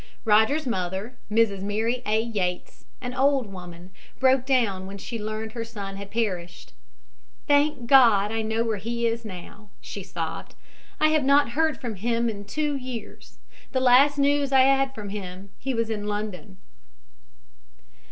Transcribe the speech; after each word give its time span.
Rogers' 0.25 0.65
mother, 0.65 1.19
Mrs. 1.31 1.61
Mary 1.61 2.01
A. 2.07 2.19
Yates, 2.19 2.85
an 3.01 3.13
old 3.13 3.53
woman, 3.53 3.91
broke 4.19 4.47
down 4.47 4.87
when 4.87 4.97
she 4.97 5.19
learned 5.21 5.53
son 5.67 5.95
had 5.97 6.09
perished. 6.09 6.73
"Thank 7.45 7.85
God 7.85 8.31
I 8.31 8.41
know 8.41 8.63
where 8.63 8.77
he 8.77 9.05
is 9.05 9.23
now," 9.23 9.69
she 9.79 10.01
sobbed. 10.01 10.55
"I 10.99 11.09
have 11.09 11.23
not 11.23 11.49
heard 11.49 11.79
from 11.79 11.97
him 11.97 12.27
for 12.29 12.49
two 12.49 12.75
years. 12.75 13.37
The 13.73 13.79
last 13.79 14.17
news 14.17 14.51
I 14.51 14.61
had 14.61 14.95
from 14.95 15.09
him 15.09 15.51
he 15.59 15.75
was 15.75 15.91
in 15.91 16.07
London." 16.07 16.57